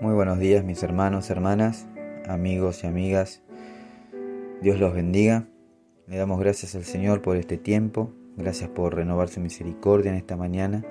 [0.00, 1.88] Muy buenos días mis hermanos, hermanas,
[2.28, 3.42] amigos y amigas.
[4.62, 5.48] Dios los bendiga.
[6.06, 8.12] Le damos gracias al Señor por este tiempo.
[8.36, 10.84] Gracias por renovar su misericordia en esta mañana.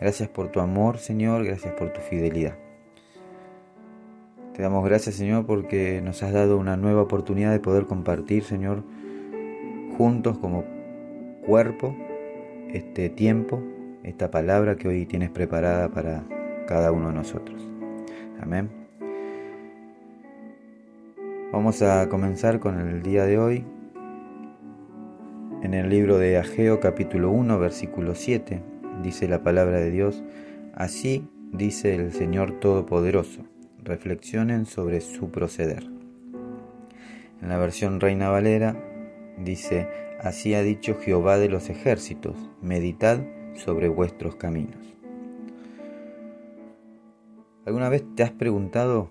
[0.00, 1.44] Gracias por tu amor, Señor.
[1.44, 2.56] Gracias por tu fidelidad.
[4.54, 8.82] Te damos gracias, Señor, porque nos has dado una nueva oportunidad de poder compartir, Señor,
[9.98, 10.64] juntos como
[11.44, 11.94] cuerpo,
[12.72, 13.62] este tiempo,
[14.04, 16.24] esta palabra que hoy tienes preparada para
[16.66, 17.73] cada uno de nosotros.
[18.44, 18.68] Amén.
[21.50, 23.64] Vamos a comenzar con el día de hoy
[25.62, 28.60] en el libro de Ageo capítulo 1 versículo 7.
[29.02, 30.22] Dice la palabra de Dios,
[30.74, 33.46] así dice el Señor Todopoderoso,
[33.82, 35.84] reflexionen sobre su proceder.
[37.40, 38.76] En la versión Reina Valera
[39.38, 39.88] dice,
[40.20, 43.20] así ha dicho Jehová de los ejércitos, meditad
[43.54, 44.93] sobre vuestros caminos.
[47.66, 49.10] ¿Alguna vez te has preguntado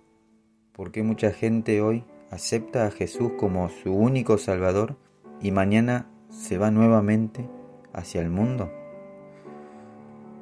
[0.74, 4.96] por qué mucha gente hoy acepta a Jesús como su único Salvador
[5.42, 7.50] y mañana se va nuevamente
[7.94, 8.72] hacia el mundo?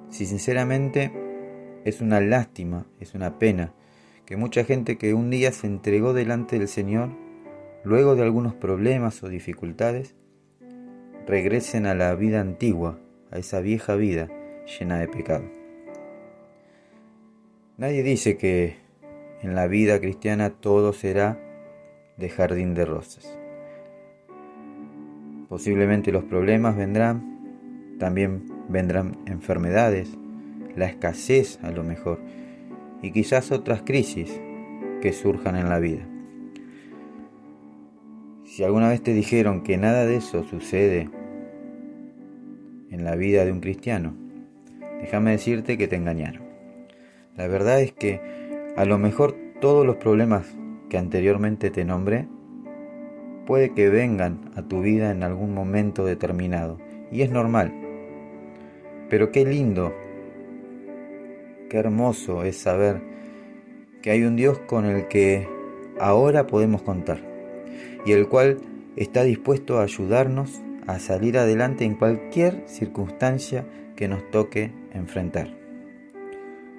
[0.10, 1.14] Si sinceramente
[1.86, 3.74] es una lástima, es una pena,
[4.26, 7.12] que mucha gente que un día se entregó delante del Señor,
[7.86, 10.16] luego de algunos problemas o dificultades,
[11.26, 13.00] regresen a la vida antigua,
[13.32, 14.28] a esa vieja vida
[14.66, 15.61] llena de pecado.
[17.82, 18.76] Nadie dice que
[19.42, 21.40] en la vida cristiana todo será
[22.16, 23.36] de jardín de rosas.
[25.50, 30.16] Posiblemente los problemas vendrán, también vendrán enfermedades,
[30.76, 32.20] la escasez a lo mejor,
[33.02, 34.40] y quizás otras crisis
[35.02, 36.08] que surjan en la vida.
[38.46, 41.10] Si alguna vez te dijeron que nada de eso sucede
[42.92, 44.14] en la vida de un cristiano,
[45.02, 46.51] déjame decirte que te engañaron.
[47.38, 48.22] La verdad es que
[48.76, 50.46] a lo mejor todos los problemas
[50.90, 52.28] que anteriormente te nombré
[53.46, 56.78] puede que vengan a tu vida en algún momento determinado
[57.12, 57.74] y es normal.
[59.10, 59.94] Pero qué lindo,
[61.70, 63.02] qué hermoso es saber
[64.02, 65.48] que hay un Dios con el que
[66.00, 67.20] ahora podemos contar
[68.06, 68.58] y el cual
[68.96, 73.66] está dispuesto a ayudarnos a salir adelante en cualquier circunstancia
[73.96, 75.61] que nos toque enfrentar.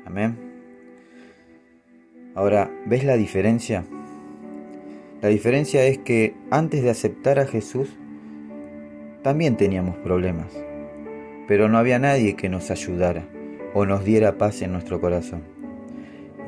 [0.04, 0.36] Amén.
[2.34, 3.84] Ahora, ¿ves la diferencia?
[5.20, 7.96] La diferencia es que antes de aceptar a Jesús,
[9.22, 10.52] también teníamos problemas,
[11.46, 13.24] pero no había nadie que nos ayudara
[13.74, 15.42] o nos diera paz en nuestro corazón.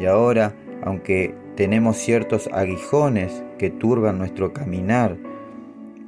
[0.00, 5.16] Y ahora, aunque tenemos ciertos aguijones que turban nuestro caminar,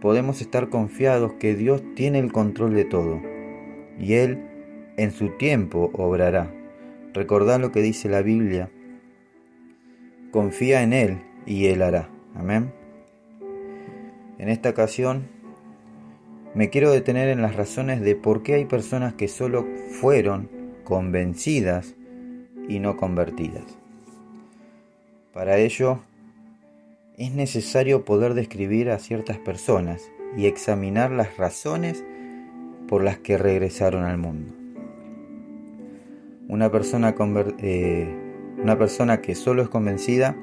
[0.00, 3.20] podemos estar confiados que Dios tiene el control de todo
[3.98, 4.40] y Él
[4.96, 6.50] en su tiempo obrará.
[7.16, 8.68] Recordad lo que dice la Biblia
[10.32, 12.10] confía en Él y Él hará.
[12.34, 12.74] Amén.
[14.36, 15.26] En esta ocasión
[16.54, 19.66] me quiero detener en las razones de por qué hay personas que solo
[19.98, 20.50] fueron
[20.84, 21.94] convencidas
[22.68, 23.64] y no convertidas.
[25.32, 26.00] Para ello
[27.16, 30.02] es necesario poder describir a ciertas personas
[30.36, 32.04] y examinar las razones
[32.86, 34.65] por las que regresaron al mundo.
[36.48, 37.14] Una persona
[37.58, 38.08] eh,
[38.62, 40.36] una persona que solo es convencida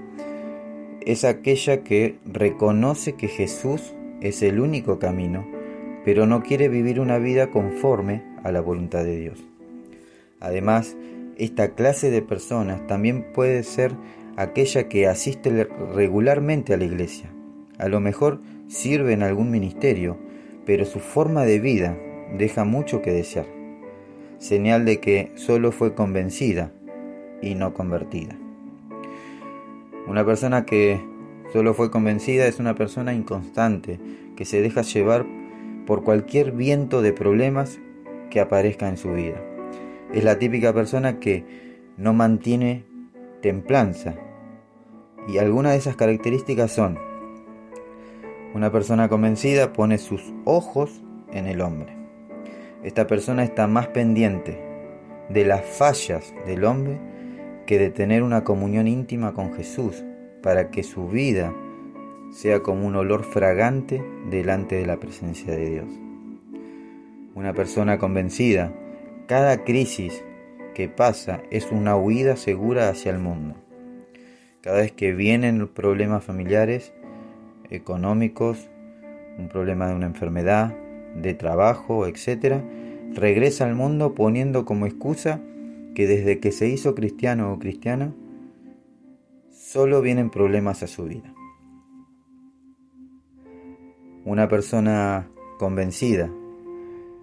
[1.06, 5.46] es aquella que reconoce que Jesús es el único camino,
[6.06, 9.44] pero no quiere vivir una vida conforme a la voluntad de Dios.
[10.40, 10.96] Además,
[11.38, 13.94] esta clase de personas también puede ser
[14.36, 17.30] aquella que asiste regularmente a la iglesia.
[17.78, 20.18] A lo mejor sirve en algún ministerio,
[20.66, 21.97] pero su forma de vida
[22.38, 23.62] deja mucho que desear.
[24.44, 26.74] Señal de que solo fue convencida
[27.42, 28.36] y no convertida.
[30.06, 31.00] Una persona que
[31.54, 34.02] solo fue convencida es una persona inconstante,
[34.36, 35.25] que se deja llevar
[35.86, 37.80] por cualquier viento de problemas
[38.30, 39.42] que aparezca en su vida.
[40.13, 41.46] Es la típica persona que
[41.96, 42.84] no mantiene
[43.42, 44.16] templanza.
[45.25, 47.00] Y algunas de esas características son,
[48.54, 51.01] una persona convencida pone sus ojos
[51.31, 52.02] en el hombre.
[52.83, 54.59] Esta persona está más pendiente
[55.30, 57.00] de las fallas del hombre
[57.65, 60.03] que de tener una comunión íntima con Jesús
[60.41, 61.53] para que su vida
[62.33, 65.88] sea como un olor fragante delante de la presencia de Dios.
[67.35, 68.74] Una persona convencida,
[69.27, 70.24] cada crisis
[70.74, 73.56] que pasa es una huida segura hacia el mundo.
[74.62, 76.94] Cada vez que vienen problemas familiares,
[77.69, 78.69] económicos,
[79.38, 80.75] un problema de una enfermedad,
[81.15, 82.62] de trabajo, etc.,
[83.13, 85.39] regresa al mundo poniendo como excusa
[85.94, 88.13] que desde que se hizo cristiano o cristiana
[89.51, 91.33] solo vienen problemas a su vida.
[94.25, 95.27] Una persona
[95.60, 96.31] convencida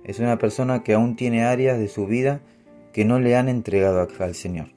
[0.04, 2.40] es una persona que aún tiene áreas de su vida
[2.92, 4.69] que no le han entregado al Señor.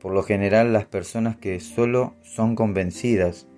[0.00, 3.48] Por lo general las personas que solo son convencidas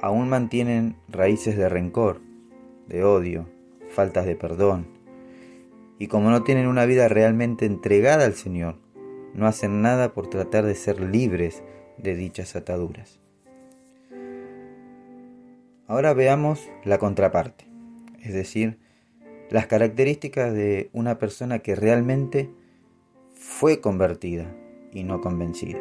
[0.00, 2.20] aún mantienen raíces de rencor,
[2.86, 3.48] de odio,
[3.88, 4.86] faltas de perdón.
[5.98, 8.76] Y como no tienen una vida realmente entregada al Señor,
[9.34, 11.62] no hacen nada por tratar de ser libres
[11.98, 13.20] de dichas ataduras.
[15.86, 17.66] Ahora veamos la contraparte,
[18.22, 18.78] es decir,
[19.50, 22.50] las características de una persona que realmente
[23.34, 24.46] fue convertida
[24.92, 25.78] y no convencida.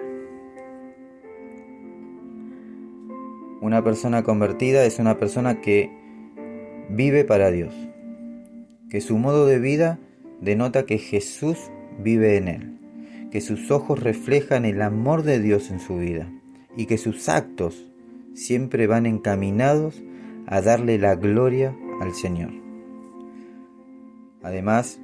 [3.62, 6.01] Una persona convertida es una persona que
[6.92, 7.74] vive para Dios,
[8.90, 10.00] que su modo de vida
[10.42, 11.58] denota que Jesús
[12.00, 12.80] vive en él,
[13.32, 16.30] que sus ojos reflejan el amor de Dios en su vida
[16.76, 17.90] y que sus actos
[18.34, 20.02] siempre van encaminados
[20.48, 22.52] a darle la gloria al Señor.
[24.44, 25.00] Además,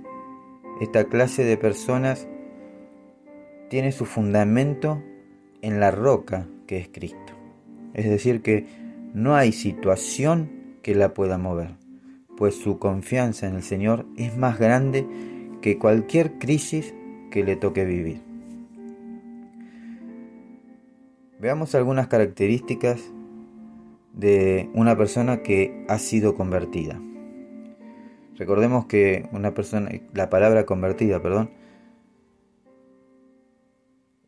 [0.82, 2.28] esta clase de personas
[3.70, 5.02] tiene su fundamento
[5.62, 7.34] en la roca que es Cristo.
[7.94, 8.66] Es decir, que
[9.14, 10.57] no hay situación
[10.88, 11.72] que la pueda mover,
[12.38, 15.06] pues su confianza en el Señor es más grande
[15.62, 16.94] que cualquier crisis
[17.30, 18.22] que le toque vivir.
[21.42, 23.02] Veamos algunas características
[24.14, 26.98] de una persona que ha sido convertida.
[28.38, 31.50] Recordemos que una persona, la palabra convertida, perdón,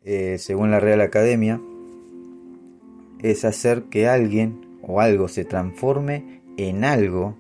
[0.04, 1.62] eh, según la Real Academia,
[3.22, 7.38] es hacer que alguien o algo se transforme en algo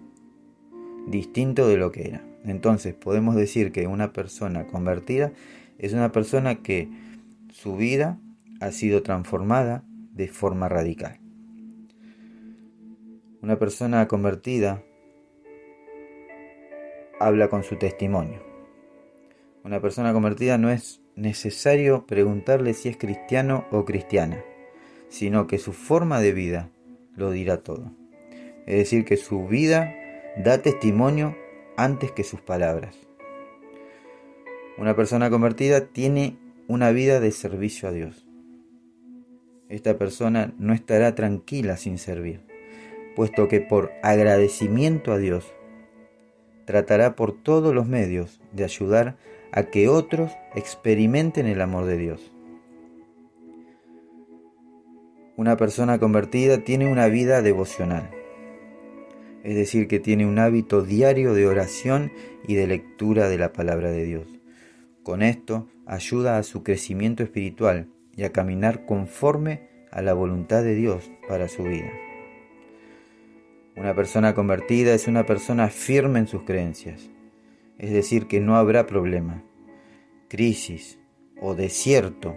[1.07, 2.23] distinto de lo que era.
[2.45, 5.31] Entonces podemos decir que una persona convertida
[5.77, 6.89] es una persona que
[7.51, 8.19] su vida
[8.59, 9.83] ha sido transformada
[10.13, 11.19] de forma radical.
[13.41, 14.83] Una persona convertida
[17.19, 18.41] habla con su testimonio.
[19.63, 24.43] Una persona convertida no es necesario preguntarle si es cristiano o cristiana
[25.09, 26.69] sino que su forma de vida
[27.15, 27.91] lo dirá todo.
[28.69, 29.95] Es decir, que su vida
[30.37, 31.35] da testimonio
[31.75, 32.95] antes que sus palabras.
[34.77, 36.37] Una persona convertida tiene
[36.67, 38.27] una vida de servicio a Dios.
[39.69, 42.41] Esta persona no estará tranquila sin servir,
[43.15, 45.51] puesto que por agradecimiento a Dios
[46.65, 49.17] tratará por todos los medios de ayudar
[49.51, 52.31] a que otros experimenten el amor de Dios.
[55.37, 58.11] Una persona convertida tiene una vida devocional,
[59.43, 62.11] es decir, que tiene un hábito diario de oración
[62.47, 64.27] y de lectura de la palabra de Dios.
[65.03, 70.75] Con esto ayuda a su crecimiento espiritual y a caminar conforme a la voluntad de
[70.75, 71.91] Dios para su vida.
[73.75, 77.09] Una persona convertida es una persona firme en sus creencias,
[77.77, 79.43] es decir, que no habrá problema,
[80.27, 80.99] crisis
[81.41, 82.35] o desierto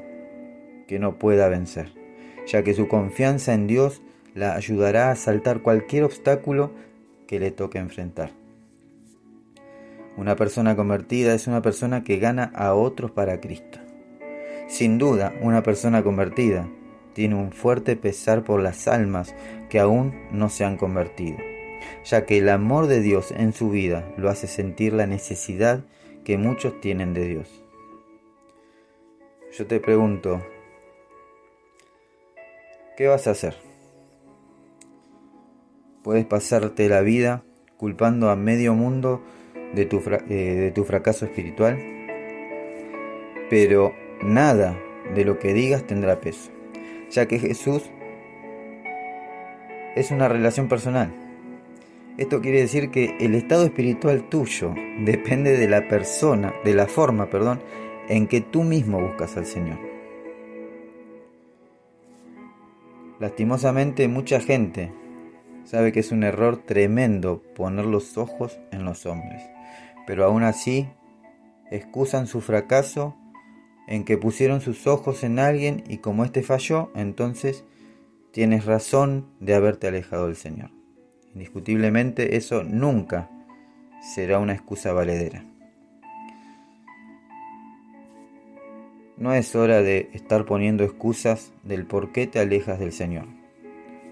[0.87, 2.02] que no pueda vencer
[2.46, 4.02] ya que su confianza en Dios
[4.34, 6.72] la ayudará a saltar cualquier obstáculo
[7.32, 8.30] que le toque enfrentar.
[10.18, 13.78] Una persona convertida es una persona que gana a otros para Cristo.
[14.68, 16.68] Sin duda, una persona convertida
[17.14, 19.35] tiene un fuerte pesar por las almas
[19.71, 21.38] que aún no se han convertido,
[22.04, 25.87] ya que el amor de Dios en su vida lo hace sentir la necesidad
[26.25, 27.64] que muchos tienen de Dios.
[29.56, 30.42] Yo te pregunto,
[32.95, 33.72] ¿Qué vas a hacer?
[36.02, 37.44] Puedes pasarte la vida
[37.76, 39.23] culpando a medio mundo
[39.75, 41.78] de tu, eh, de tu fracaso espiritual,
[43.49, 43.92] pero
[44.23, 44.76] nada
[45.14, 46.50] de lo que digas tendrá peso,
[47.11, 47.82] ya que Jesús
[49.94, 51.12] es una relación personal.
[52.18, 57.30] Esto quiere decir que el estado espiritual tuyo depende de la persona, de la forma,
[57.30, 57.61] perdón,
[58.09, 59.78] en que tú mismo buscas al Señor.
[63.18, 64.92] Lastimosamente mucha gente
[65.64, 69.42] sabe que es un error tremendo poner los ojos en los hombres,
[70.07, 70.88] pero aún así
[71.71, 73.16] excusan su fracaso
[73.87, 77.64] en que pusieron sus ojos en alguien y como éste falló, entonces
[78.31, 80.71] tienes razón de haberte alejado del Señor.
[81.35, 83.31] Indiscutiblemente eso nunca
[84.14, 85.45] será una excusa valedera.
[89.16, 93.41] No es hora de estar poniendo excusas del por qué te alejas del Señor.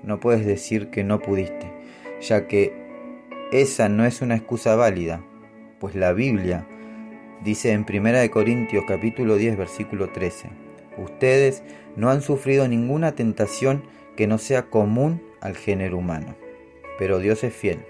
[0.03, 1.73] No puedes decir que no pudiste,
[2.21, 2.73] ya que
[3.53, 5.23] esa no es una excusa válida,
[5.79, 6.67] pues la Biblia
[7.45, 10.49] dice en 1 Corintios capítulo 10 versículo 13,
[10.99, 11.63] Ustedes
[11.97, 13.85] no han sufrido ninguna tentación
[14.17, 16.37] que no sea común al género humano.
[16.99, 17.81] Pero Dios es fiel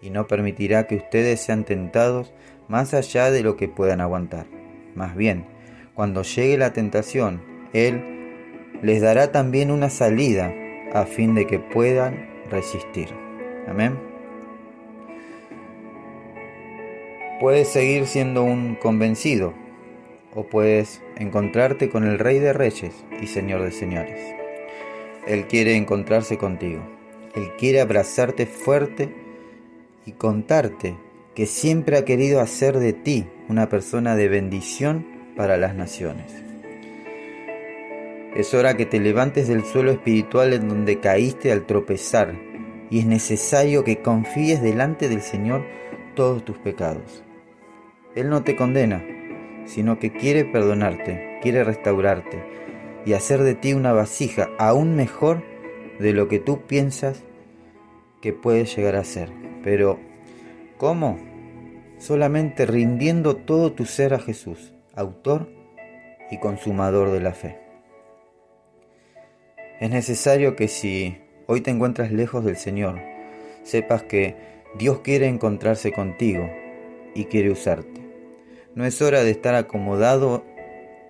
[0.00, 2.34] y no permitirá que ustedes sean tentados
[2.68, 4.46] más allá de lo que puedan aguantar.
[4.94, 5.46] Más bien,
[5.94, 8.02] cuando llegue la tentación, Él
[8.82, 10.52] les dará también una salida
[10.94, 13.08] a fin de que puedan resistir.
[13.68, 13.98] Amén.
[17.40, 19.52] Puedes seguir siendo un convencido
[20.34, 24.20] o puedes encontrarte con el Rey de Reyes y Señor de Señores.
[25.26, 26.80] Él quiere encontrarse contigo.
[27.34, 29.12] Él quiere abrazarte fuerte
[30.06, 30.96] y contarte
[31.34, 36.43] que siempre ha querido hacer de ti una persona de bendición para las naciones.
[38.34, 42.34] Es hora que te levantes del suelo espiritual en donde caíste al tropezar
[42.90, 45.64] y es necesario que confíes delante del Señor
[46.16, 47.22] todos tus pecados.
[48.16, 49.04] Él no te condena,
[49.66, 52.42] sino que quiere perdonarte, quiere restaurarte
[53.06, 55.44] y hacer de ti una vasija aún mejor
[56.00, 57.22] de lo que tú piensas
[58.20, 59.30] que puedes llegar a ser.
[59.62, 60.00] Pero,
[60.76, 61.18] ¿cómo?
[61.98, 65.48] Solamente rindiendo todo tu ser a Jesús, autor
[66.32, 67.63] y consumador de la fe.
[69.80, 71.16] Es necesario que si
[71.46, 73.00] hoy te encuentras lejos del Señor,
[73.64, 74.36] sepas que
[74.78, 76.48] Dios quiere encontrarse contigo
[77.14, 78.00] y quiere usarte.
[78.74, 80.44] No es hora de estar acomodado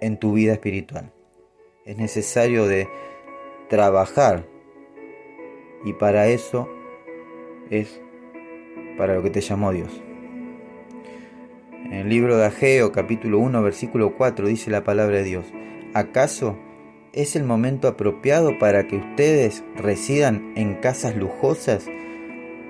[0.01, 1.13] en tu vida espiritual.
[1.85, 2.89] Es necesario de
[3.69, 4.47] trabajar
[5.85, 6.69] y para eso
[7.71, 8.01] es
[8.97, 9.91] para lo que te llamó Dios.
[11.85, 15.47] En el libro de Ageo capítulo 1 versículo 4 dice la palabra de Dios,
[15.93, 16.57] ¿acaso
[17.15, 21.87] es el momento apropiado para que ustedes residan en casas lujosas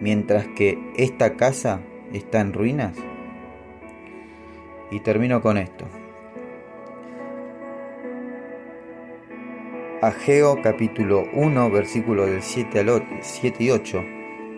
[0.01, 1.81] mientras que esta casa
[2.13, 2.97] está en ruinas?
[4.91, 5.87] Y termino con esto.
[10.03, 14.05] Ageo capítulo 1 versículos del 7 al 7 y 8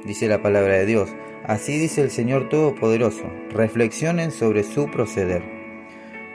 [0.05, 1.15] dice la palabra de Dios.
[1.45, 3.25] Así dice el Señor Todopoderoso.
[3.51, 5.43] Reflexionen sobre su proceder.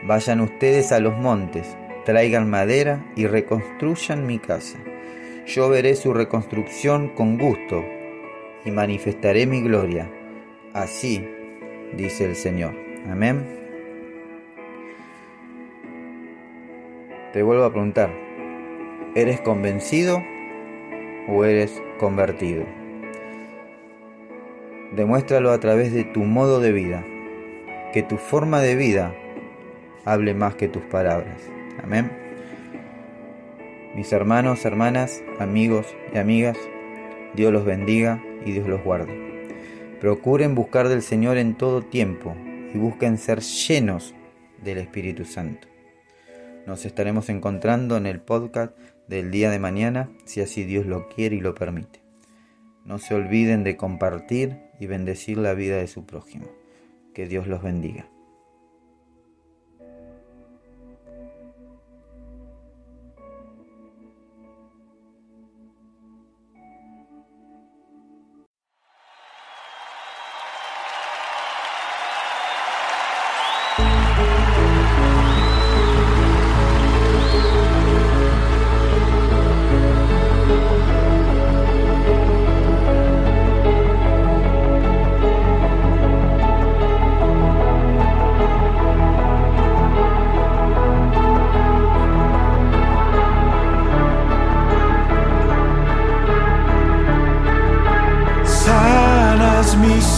[0.03, 4.79] Vayan ustedes a los montes, traigan madera y reconstruyan mi casa.
[5.45, 7.83] Yo veré su reconstrucción con gusto
[8.65, 10.09] y manifestaré mi gloria.
[10.73, 11.27] Así
[11.95, 12.73] dice el Señor.
[13.09, 13.45] Amén.
[17.33, 18.11] Te vuelvo a preguntar,
[19.15, 20.21] ¿eres convencido
[21.27, 22.65] o eres convertido?
[24.91, 27.05] Demuéstralo a través de tu modo de vida,
[27.93, 29.15] que tu forma de vida
[30.03, 31.41] hable más que tus palabras.
[31.83, 32.11] Amén.
[33.95, 36.57] Mis hermanos, hermanas, amigos y amigas,
[37.33, 39.49] Dios los bendiga y Dios los guarde.
[39.99, 42.35] Procuren buscar del Señor en todo tiempo
[42.73, 44.15] y busquen ser llenos
[44.63, 45.67] del Espíritu Santo.
[46.65, 51.35] Nos estaremos encontrando en el podcast del día de mañana, si así Dios lo quiere
[51.35, 52.01] y lo permite.
[52.85, 56.47] No se olviden de compartir y bendecir la vida de su prójimo.
[57.13, 58.09] Que Dios los bendiga.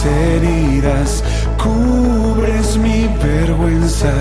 [0.04, 1.22] Heridas,
[1.62, 4.12] cubres mi vergüenza,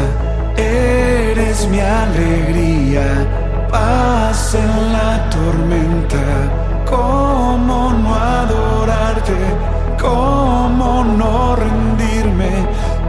[0.56, 3.28] eres mi alegría,
[3.70, 6.24] paz en la tormenta,
[6.90, 9.38] cómo no adorarte,
[10.00, 12.52] cómo no rendirme,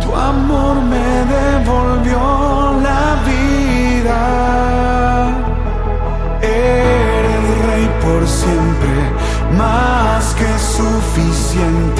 [0.00, 4.22] tu amor me devolvió la vida.
[6.42, 8.94] Eres rey por siempre,
[9.56, 11.93] más que suficiente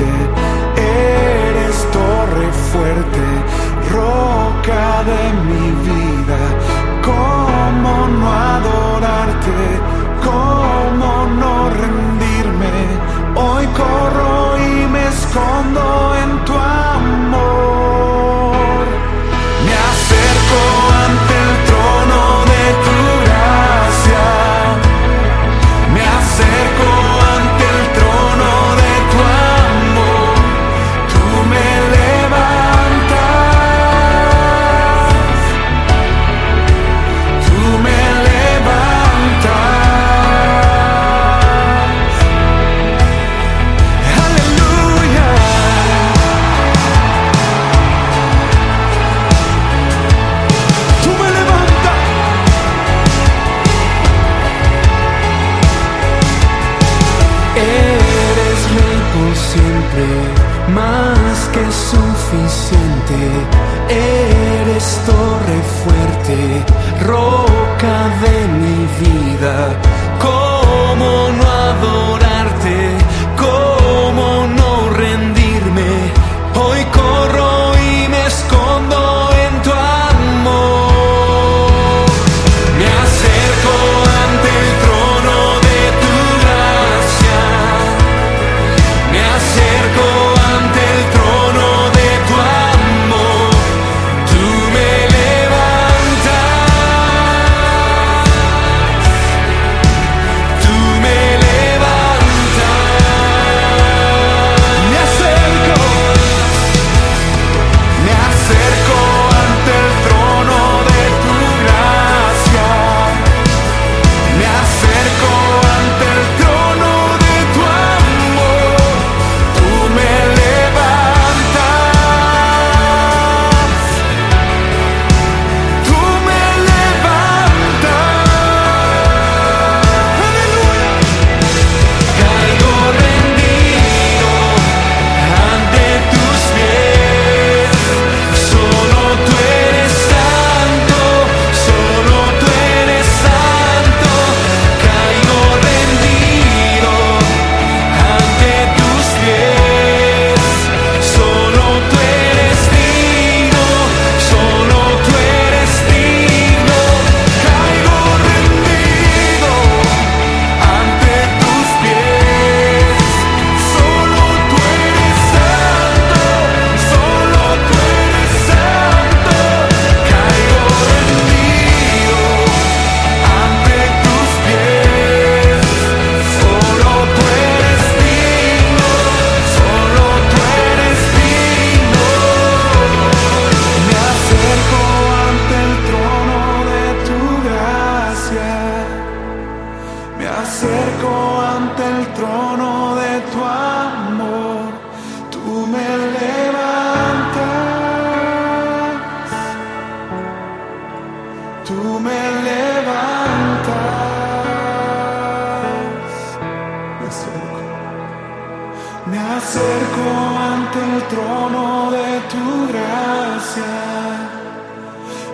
[211.08, 213.74] trono de tu gracia.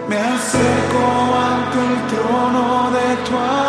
[0.08, 1.04] Me acerco
[1.50, 3.59] ante el trono de tu amor.